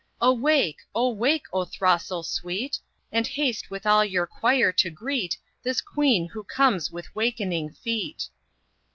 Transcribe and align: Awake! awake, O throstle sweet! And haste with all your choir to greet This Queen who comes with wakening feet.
Awake! 0.19 0.79
awake, 0.95 1.45
O 1.53 1.63
throstle 1.63 2.23
sweet! 2.23 2.79
And 3.11 3.27
haste 3.27 3.69
with 3.69 3.85
all 3.85 4.03
your 4.03 4.25
choir 4.25 4.71
to 4.71 4.89
greet 4.89 5.37
This 5.61 5.79
Queen 5.79 6.27
who 6.29 6.43
comes 6.43 6.89
with 6.89 7.13
wakening 7.15 7.69
feet. 7.73 8.27